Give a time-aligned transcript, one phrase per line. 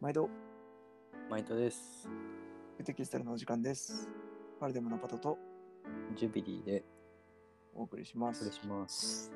[0.00, 0.30] 毎度、
[1.28, 2.08] マイトです。
[2.86, 4.08] テキスタルのお時間です。
[4.58, 5.36] パルデムのパトと
[6.16, 6.82] ジュビリーで
[7.74, 8.44] お送りします。
[8.44, 9.30] お願いします。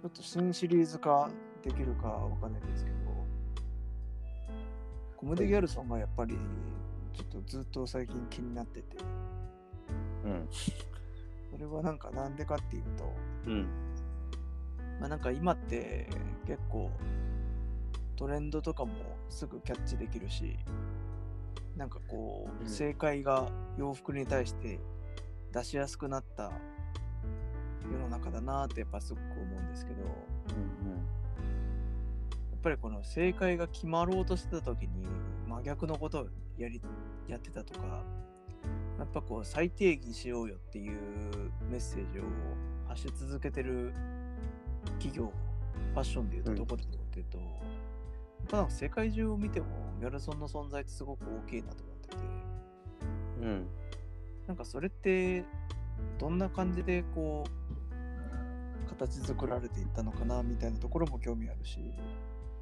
[0.00, 1.28] ちょっと新シリーズ化
[1.60, 2.96] できるかわかんないですけど、
[5.16, 6.38] コムデ・ギャルソンがやっぱり
[7.12, 8.96] ちょっとずっと最近気になってて、
[10.24, 10.48] うん。
[11.50, 13.12] それはなんかなんでかっていうと、
[13.48, 13.66] うん。
[15.00, 16.08] まあなんか今って
[16.46, 16.92] 結構
[18.16, 18.92] トレンドとかも
[19.28, 20.58] すぐキャッチできるし、
[21.76, 23.48] なんかこううん正解が
[23.78, 24.80] 洋服に対して
[25.52, 26.50] 出しやすくなった
[27.90, 30.96] 世の中だなってやっぱすごく思うんですけど、やうん。
[32.56, 35.06] っぱりこの正解が決まろうとしてた時に
[35.46, 36.26] 真逆のことを
[36.58, 36.80] やり
[37.28, 38.02] やってたとか、
[38.98, 40.98] やっぱこう再定義しようよっていう
[41.70, 42.22] メッセージを
[42.88, 43.92] 発し続けてる
[44.98, 45.30] 企業、
[45.92, 47.38] ファッションでいうとうんどこだろうっていうと、
[48.48, 49.66] ただ世界中を見ても
[50.00, 52.16] ギャルソンの存在ってすごく大きいなと思ってて、
[53.42, 53.66] うん。
[54.46, 55.44] なんかそれって
[56.18, 61.80] どんな感じでこう形作られていったのかなみたいなところも興味あるし、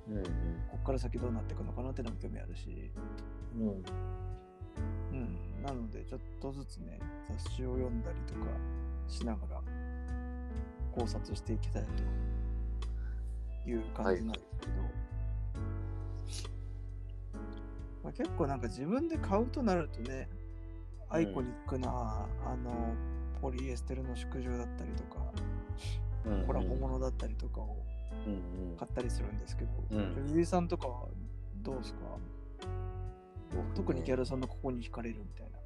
[0.08, 0.22] うん。
[0.22, 2.91] こっから先どうなっていくのかなっていうのも興味あるし、
[3.56, 3.84] うん。
[5.12, 6.98] うん、なのでちょっとずつね
[7.30, 8.46] 雑誌を読んだりとか
[9.06, 9.62] しながら
[10.92, 11.84] 考察していきたい
[13.64, 14.72] という感じなんですけど、
[18.05, 20.28] まあ、結構なんか自分で買うとなるとね
[21.08, 22.94] アイコニックな、あの
[23.41, 25.20] ポリエステルの縮条だったりとか、
[26.27, 26.47] うん。
[26.47, 27.77] コラボ物だったりとかを
[28.27, 28.30] う
[28.75, 28.77] ん。
[28.77, 31.08] 買ったりするんですけど、うんゆりさんとかは
[31.62, 31.98] どうですか？
[33.75, 35.58] 特にギャルソンのここに惹かれるみたいな。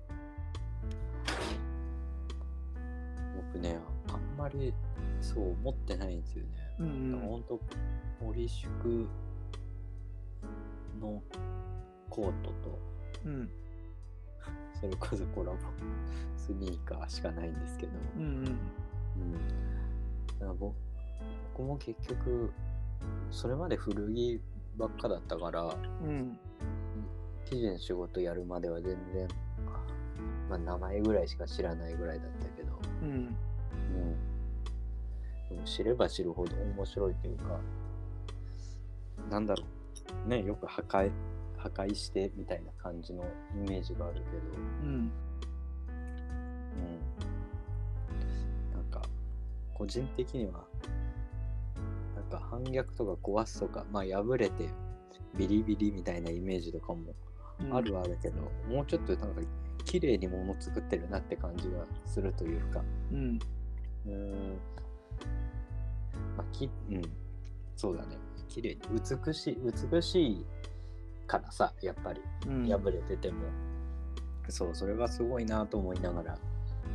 [3.53, 3.79] 僕ね、
[4.09, 4.75] あんまり
[5.21, 6.49] そう思ってないんですよね。
[6.81, 7.61] うんうんほんと、
[8.21, 9.09] ポリシュク
[11.01, 11.23] の
[12.11, 12.79] コートと、
[13.25, 13.51] うん。
[14.81, 15.59] それこそコラボ
[16.37, 18.59] スニーカーしかないんですけど、うんうん。
[20.49, 20.59] うん。
[20.59, 20.75] 僕
[21.63, 22.53] も結局、
[23.31, 24.41] それまで古着
[24.77, 26.39] ばっかだったから、うん。
[27.45, 29.29] 記事の仕事やるまでは全然、
[30.49, 33.11] まあ、名前ぐらいしか知らないぐらいだったけど、うん。
[33.11, 33.27] うん、
[35.49, 37.59] でも知れば知るほど面白いというか
[39.31, 39.65] なんだろ
[40.27, 40.29] う。
[40.29, 41.11] ねよく破壊
[41.75, 43.25] 破壊してみたいな感じの
[43.55, 44.27] イメージがあるけど、
[44.83, 45.13] うん。
[46.75, 49.03] うん、なんか
[49.75, 50.65] 個人的には
[52.15, 54.69] なんか反逆とか壊すとかまあ破れて
[55.37, 57.15] ビリビリみたいなイメージとかも
[57.61, 57.75] うん。
[57.75, 58.41] あるはあるけど、
[58.73, 59.43] もうちょっとなんか
[59.85, 62.83] 綺麗に物作ってるなって感じがするというか。
[63.13, 63.39] うん。
[64.07, 64.59] うーん。
[66.37, 67.03] まあきうん。
[67.77, 68.17] そうだね。
[68.49, 68.81] 綺麗に
[69.27, 69.59] 美しい
[69.93, 70.47] 美しい
[71.29, 72.67] からさやっぱりうん。
[72.67, 73.45] 破れてても、
[74.49, 76.39] そうそれはすごいなと思いながら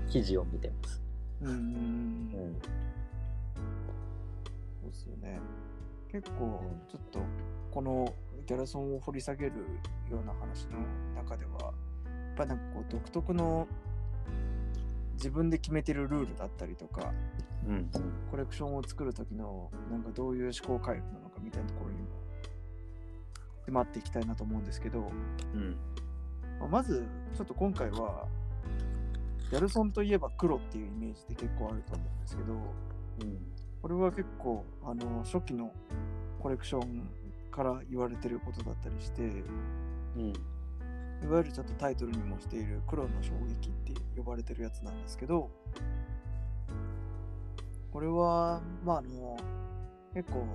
[0.09, 1.01] 記事を見てます。
[1.41, 1.59] うんうんうん。
[1.59, 2.61] うん。
[4.81, 5.39] そうですよね。
[6.11, 6.89] 結構うん。
[6.89, 7.19] ちょっと
[7.71, 8.13] この
[8.45, 9.53] ギャルソンを掘り下げる
[10.11, 10.79] ような話の
[11.15, 11.73] 中ではやっ
[12.35, 13.67] ぱなんかこう独特の
[15.13, 17.13] 自分で決めてるルールだったりとか
[17.67, 17.89] うん。
[18.31, 22.22] コレクションを作る時のなんかどういう思考回路なのかみたいなところにも
[23.67, 25.11] 迫っていきたいなと思うんですけど、
[25.53, 25.75] うん。
[26.59, 28.27] まあまずちょっと今回は
[29.51, 32.57] ギャルソンといえば黒っていうイメージって結構あると思うんですけどう
[33.25, 33.37] ん。
[33.81, 35.71] これは結構あの初期の
[36.39, 37.09] コレクション
[37.51, 39.21] から言われてることだったりして
[40.17, 40.33] うん。
[41.23, 45.49] いわゆるちょっとタイトルにもしている黒の衝撃って呼ばれてるやつなんですけど
[47.91, 49.37] これはまああの
[50.13, 50.45] 結構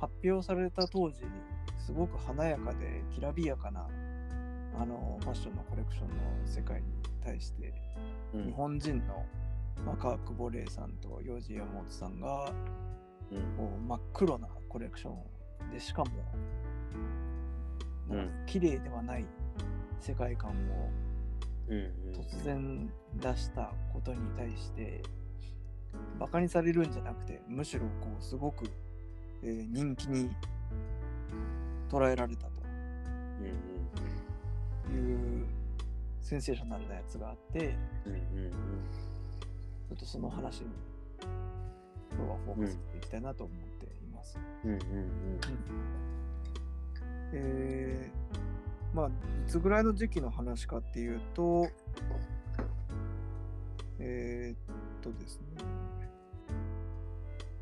[0.00, 1.22] 発表された当時
[1.78, 3.86] すごく華やかできらびやかな
[4.78, 6.14] あのファッションのコレクションの
[6.44, 6.88] 世界に
[7.22, 7.72] 対して
[8.32, 8.46] うん。
[8.46, 9.24] 日本人の、
[9.84, 12.52] まあ、川久保玲さんとヨウジ山本さんが
[13.30, 13.38] うん。
[13.56, 16.10] こう真っ黒なコレクションでしかも
[18.10, 18.16] うん。
[18.16, 19.24] なんか綺麗ではない
[20.00, 20.90] 世界観を
[21.68, 25.02] うん突然出したことに対して
[26.18, 28.66] バカにされるんじゃなくてむしろこうすごく、
[29.42, 30.30] えー人気に
[31.94, 32.54] 捉えられたうん
[34.84, 35.46] という
[36.20, 38.20] センセーショナルなやつがあってうんうん
[38.50, 40.66] ちょっとその話に
[42.10, 44.38] 今日はフォーカスしていきたいなと思っています。
[48.92, 49.10] まあ、い
[49.48, 51.68] つぐらいの時期の話かっていうと、
[53.98, 54.56] えー、っ
[55.02, 55.64] とですね、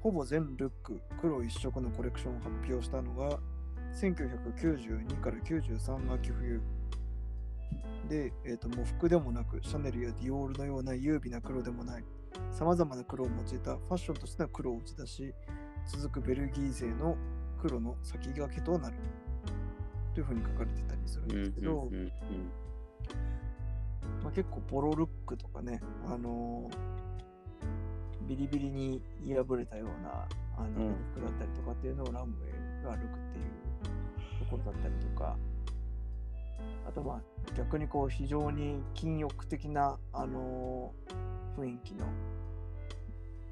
[0.03, 3.39] ほぼ全ルック黒一色のコレクションを発表したのが
[3.95, 6.61] 1992から93が秋冬
[8.09, 12.05] で、えー、と喪服でもなくシャネルやディオールのような優美な黒でもない
[12.51, 15.35] さまざまな黒を用いたファッションとしての黒を打ち出し
[15.87, 17.17] 続くベルギー勢の
[17.61, 18.97] 黒の先駆けとなる。
[20.15, 21.89] というふうに書かれてたりするんですけど、
[24.23, 26.93] まあ、結構ボロルックとかね、あのー
[28.29, 30.95] ビリビリに破れたようなあのうん。
[31.13, 33.62] 服だったりとかっていうのをランウェイが歩くっていうと
[34.53, 35.37] ころだったりとか、
[36.89, 37.21] あとまあ
[37.57, 42.07] 逆にこう非常に禁欲的な、あのー雰囲気の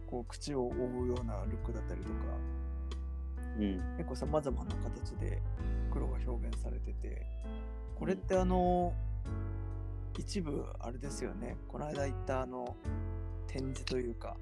[0.06, 2.14] こう口を覆うようなルックだったりとか、
[3.58, 3.97] うん。
[3.97, 5.41] 結構さまざまな形で
[5.93, 7.26] 黒が表現されてて。
[7.99, 8.94] これってあの
[10.19, 11.56] 一部あれですよね。
[11.69, 12.75] この間行ったあの
[13.47, 14.37] 展示というか。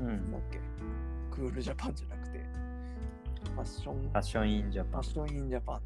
[0.00, 0.30] うん。
[0.30, 0.60] だっけ。
[1.32, 3.94] クールジャパンじゃなくァッション。
[4.02, 5.02] ファッションインジャパン。
[5.02, 5.80] ファッションインジャパン。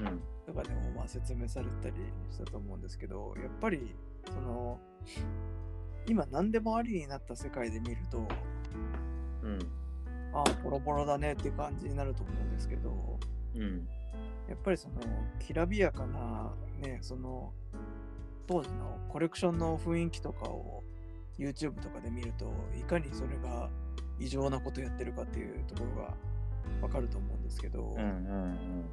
[0.00, 0.22] うん。
[0.46, 1.94] とかでもまあ説明されたり
[2.30, 3.94] したと思うんですけどやっぱり
[4.26, 4.78] その
[6.06, 8.28] 今何でもありになった世界で見ると
[9.42, 9.58] うん。
[10.32, 13.18] ああボロボロだねっていう感じになると思うんですけど
[13.54, 13.88] うん。
[14.48, 14.94] やっぱりその
[15.38, 17.52] きらびやかなねその
[18.46, 20.82] 当時のコレクションの雰囲気とかを
[21.38, 23.70] YouTube とかで見るといかにそれが
[24.18, 26.14] 異常なことやってるかっていうところが
[26.82, 28.84] わかると思うんですけど、うんうやっん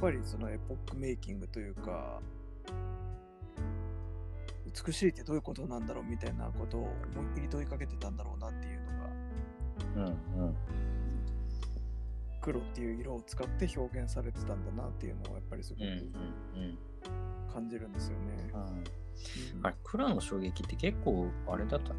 [0.00, 2.20] ぱりそのエポックメイキングというか
[4.86, 6.82] 美しいってどういうことなんだろうみたいなことを
[7.14, 8.92] 思いっきり問いかけてたんだろうなっていうのが
[9.96, 10.56] うんうん
[12.40, 16.04] 黒っていう色を使って表現されてたんだなっていうのをやっぱりすごうんうんく
[16.56, 18.50] うん感じるんですよね。
[18.54, 18.84] うんうん
[19.62, 21.92] あれ、黒の衝撃って結構あれだった？
[21.92, 21.98] ね。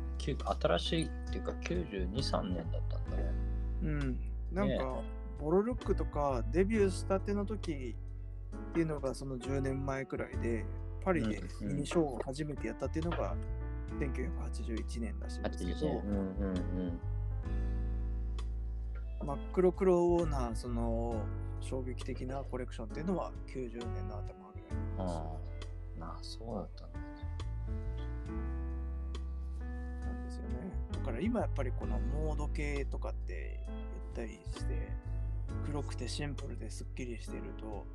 [0.59, 3.31] 新しいっていうか92、3年だったんだね。
[3.81, 4.19] うん、
[4.51, 5.01] なんねか、
[5.39, 7.95] ボロルックとかデビューしたての時
[8.71, 10.65] っていうのがその10年前くらいで、
[11.03, 13.35] パリでうんうんミニショーを初めてやったっていうのが
[13.99, 16.03] 1981年らしいんですけ80ど、年。
[16.03, 16.99] うんうん
[19.23, 21.23] 真っ黒黒なその
[21.59, 25.99] 衝撃的なコレクションっていうのは90年の頭ぐらいうん。
[25.99, 27.05] なんああ、そうだったんだね。
[30.25, 30.80] ですよね。
[31.01, 33.59] から今やっぱりこのモード系とかって
[34.15, 34.91] 言ったりして、
[35.65, 37.85] 黒くてシンプルですっきりしてると、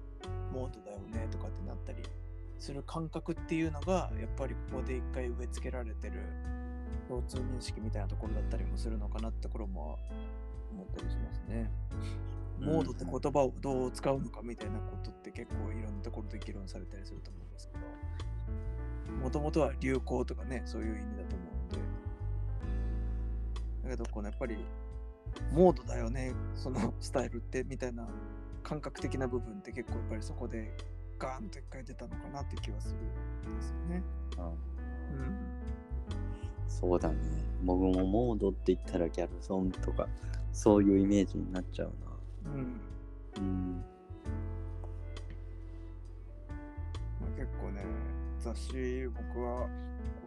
[0.52, 2.02] モードだよねとかってなったり
[2.58, 6.14] する感覚っていうのが、やっぱりここで一回植え付けられてる
[7.08, 9.98] 共通認識みたいなところだったりもするのかなってところも
[10.72, 11.70] 思ったりしますね。
[12.58, 17.80] モードって言葉をどう使うのかみたいなことって結構いろんなところで議論されたりすると思うんですけど、
[19.22, 21.45] もともとは流行とかね、そういう意味だと思う、
[23.86, 24.56] だけど、このやっぱり、
[25.52, 28.06] モードだよね、その スタイルってみたいな
[28.62, 30.76] 感覚的な部分って結構やっぱりそこで
[31.18, 34.02] ガーンと一回出たのかなって気はするんですよね。
[34.38, 34.52] うんうん。
[36.68, 37.16] そうだね。
[37.62, 40.08] 僕もモードって言ったらギャルソンとか、
[40.52, 41.92] そういうイメージになっちゃう
[42.44, 42.52] な。
[42.52, 42.80] うん。
[43.38, 43.84] うん。
[47.20, 47.84] まあ、結構ね、
[48.40, 49.68] 雑誌僕は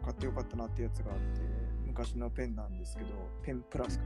[0.03, 1.58] 買ってよかったなってやつがあって、
[1.89, 3.09] 昔のペンなんですけど、
[3.43, 4.05] ペンプラスか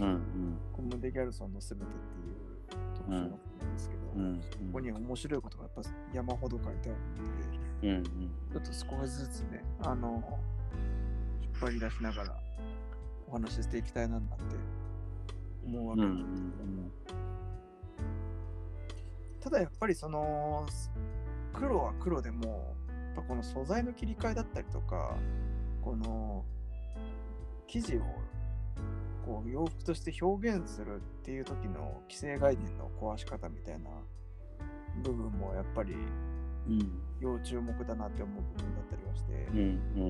[0.00, 0.06] な。
[0.06, 0.58] うんうん。
[0.72, 7.30] コムデ・ギャルソンのすべてっていう特集の本なんですけど、うんここに面白いことがやっぱ山ほど書いてあるの
[7.80, 8.04] で、うんうん。
[8.52, 10.22] ちょっと少しずつね、あの、
[11.42, 12.36] 引っ張り出しながら
[13.28, 14.34] お話ししていきたいななんて
[15.64, 16.90] 思うわけなんんですけども、
[19.40, 20.66] ただやっぱりその、
[21.52, 25.16] 黒は黒でも、やっぱこの素材の切り替えだったりとか、
[25.82, 26.44] この
[27.66, 28.00] 生地を
[29.24, 33.90] こう洋服として表現するっていう時の既成概念の壊し方みたいな
[35.02, 35.94] 部分もやっぱり
[36.68, 39.62] うん要注目だなって思う部分だったりはして、うんう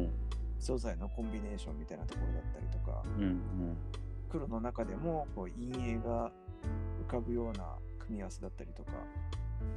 [0.07, 0.11] ん。
[0.59, 3.77] 素材のコンビネーションみたいなところだったりとかうんうん
[4.31, 6.33] 黒の中でもこう陰影が
[7.07, 8.99] 浮かぶような組み合わせだったりとかや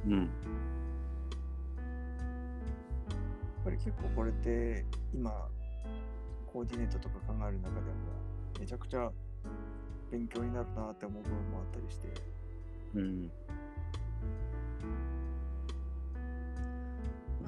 [0.06, 0.24] うん。
[0.24, 0.28] っ
[3.64, 5.30] ぱり結構これって今
[6.52, 8.18] コーディネートとか考える中でも
[8.58, 9.10] めちゃくちゃ
[10.10, 12.08] 勉強になるなって思う部分もあったりして。
[12.94, 13.30] うん。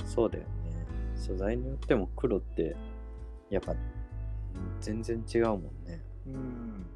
[0.04, 0.50] そうだよね。
[1.16, 2.76] 素材によっても黒って
[3.48, 3.78] やっぱうん
[4.80, 6.02] 全然違うもんね。
[6.26, 6.86] うん。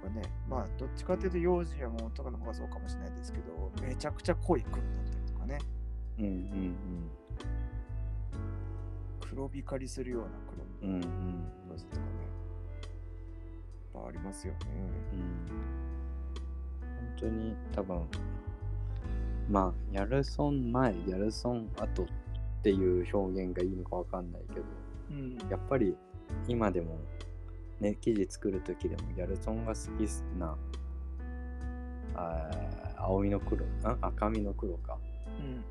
[0.00, 5.58] とかねまあどっちかっていうと幼児やものとかの方がそうかもしれないですけどめちゃくちゃ濃い黒だったりとかね。
[6.18, 6.74] うんうん
[9.30, 10.28] 黒光りするような
[10.80, 11.08] 黒うんうんうん
[11.68, 12.30] の色とかね
[14.00, 14.58] ぱありますよね。
[15.12, 15.46] うん。
[16.96, 18.02] 本当に多分、
[19.50, 22.06] まあ、ギャルソン前、ギャルソン後っ
[22.62, 24.66] ていう表現がいいのかわかんないけど、
[25.10, 25.38] うん。
[25.50, 25.94] やっぱり
[26.48, 26.98] 今でも、
[27.80, 30.08] ね、記事作る時でもギャルソンが好き
[30.38, 30.56] な、
[32.14, 33.68] あー青みの黒、ん
[34.00, 34.98] 赤みの黒か、
[35.38, 35.64] うん。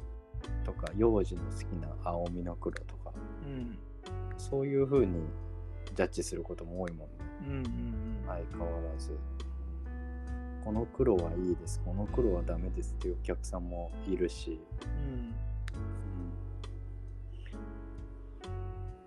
[0.64, 2.96] とか、幼児の好きな青みの黒と
[4.38, 5.22] そういう風に
[5.96, 7.14] ジャッジすることも多いもんね。
[7.48, 7.56] うん。
[7.58, 8.24] うん。
[8.28, 9.18] 相変わらず。
[10.64, 15.34] この黒はいいです、この黒はダメですっていうお客さんもいるし、うん。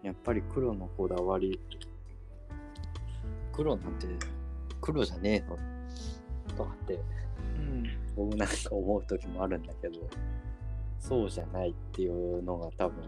[0.02, 1.61] やっぱり黒のこだわり、
[3.52, 4.06] 黒なんて
[4.80, 5.58] 黒じゃねえの？
[6.56, 7.84] とかってうん。
[8.16, 10.00] 僕なんか思う時もあるんだけど、
[10.99, 13.04] そうじゃないっていうのが多分、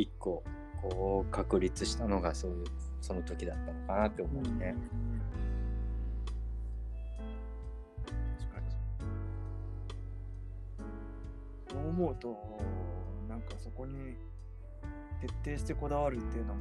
[0.00, 0.42] 一個
[0.80, 2.64] こう確立したのがそういう
[3.00, 4.74] その時だったのかなって思うね。
[8.38, 8.66] 確かに。
[11.70, 12.36] そう思うと、
[13.28, 14.16] なんかそこに
[15.20, 16.60] 徹底してこだわるっていうのも、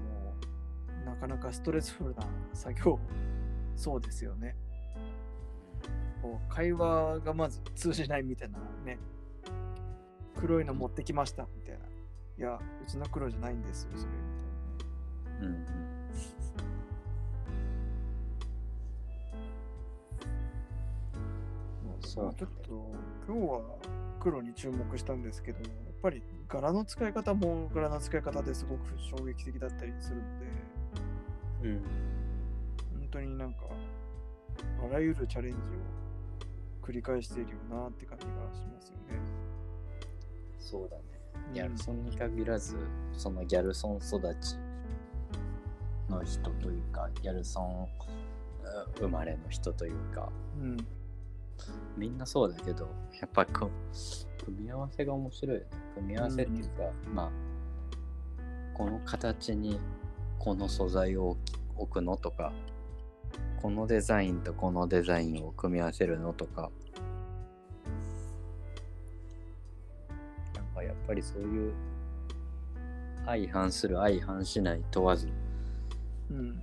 [1.06, 3.00] なかなかストレスフルな作業
[3.76, 4.56] そうですよね。
[6.22, 8.98] こう会話がまず通じないみたいなね。
[10.36, 11.86] 黒いの持ってきましたみたいな。
[12.40, 15.50] いや、うちの黒じゃないんですよ、それみたいな。
[15.50, 16.00] うんうん
[22.02, 22.92] そうちょっと
[23.28, 23.62] 今日は
[24.20, 25.70] 黒に注目したんですけど、やっ
[26.02, 30.46] ぱり柄の使い方も柄の使い方ですごく衝撃的だったりするので、
[31.64, 31.84] うん
[33.02, 33.60] 本当になんか、
[34.84, 35.62] あらゆるチャレンジを
[36.82, 39.20] 繰り返しているよなって感じがしますよね。
[40.60, 41.19] そうだね。
[41.54, 42.78] ギャルソンに限らず、
[43.14, 44.58] そのギャルソン育ち
[46.10, 50.78] の人というか、ギャルソンうん生まれの人というか、うん。
[51.98, 52.88] みんなそうだけど、
[53.20, 53.70] やっぱこ
[54.46, 55.68] 組み合わせが面白いよね。
[55.96, 56.84] 組み合わせっていうか、
[57.14, 57.30] まあ、
[58.78, 59.80] この形に
[60.38, 61.38] この素材を
[61.76, 62.54] 置くのとか、
[63.62, 66.72] このデザインとこのデザインを組み合わせるのとか、
[71.10, 71.74] ぱりそういう
[73.26, 75.28] 相反する相反しない問わず、
[76.30, 76.62] うん。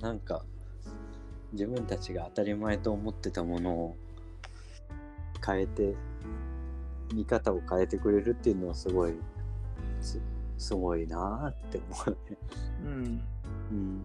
[0.00, 0.42] なんか
[1.52, 3.96] 自分たちが当たり前と思ってたものを
[5.46, 5.94] 変えて
[7.14, 9.12] 見方を変えてくれるっていうのはすごい
[10.00, 10.18] す
[10.56, 12.38] すごいなーって思うね。
[12.84, 13.22] うん。
[13.70, 14.02] うん。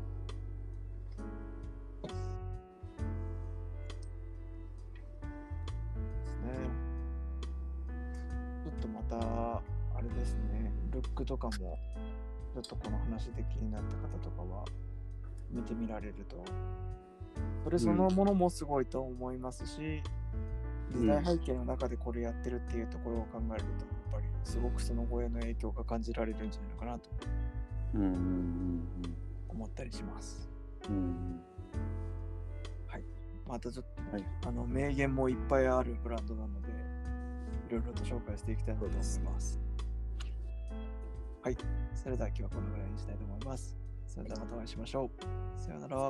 [11.01, 11.77] ルックとかも、
[12.53, 14.65] ちょっとこの話で気になった方とかは、
[15.49, 16.43] 見てみられると、
[17.63, 20.01] それそのものもすごいと思いますし、
[20.91, 27.09] 時代背景の中でこれやってるっていうところを考えると、やっぱりすごくその後への影響が感じられるんじゃないのかなと
[27.95, 28.83] うんうん
[29.49, 30.49] 思ったりします。
[30.89, 31.41] うんうん。
[33.47, 36.67] またちょっと、はいあの名言もいっぱいあるブランドなので、
[37.69, 39.03] いろいろと紹介していきたいなと思いま
[39.39, 39.66] す。
[41.47, 41.57] はい。
[41.95, 43.73] それでは今日はこのぐらいにしたいと思います。
[44.05, 45.57] それではまたお会いしましょう。
[45.57, 46.09] さようなら。